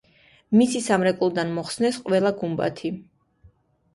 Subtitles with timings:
[0.59, 2.93] მისი სამრეკლოდან მოხსნეს ყველა გუმბათი.